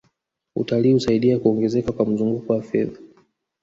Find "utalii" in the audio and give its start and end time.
0.55-0.93